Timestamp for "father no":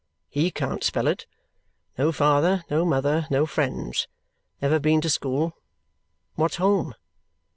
2.11-2.85